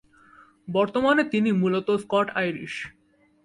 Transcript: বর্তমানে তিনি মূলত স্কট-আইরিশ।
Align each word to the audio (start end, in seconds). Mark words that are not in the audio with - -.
বর্তমানে 0.67 1.23
তিনি 1.23 1.49
মূলত 1.51 1.87
স্কট-আইরিশ। 1.97 2.73